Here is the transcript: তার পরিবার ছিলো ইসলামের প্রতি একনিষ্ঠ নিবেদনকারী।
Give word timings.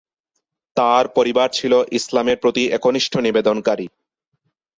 তার 0.77 1.05
পরিবার 1.07 1.47
ছিলো 1.49 1.77
ইসলামের 1.91 2.37
প্রতি 2.37 2.63
একনিষ্ঠ 2.67 3.13
নিবেদনকারী। 3.17 3.87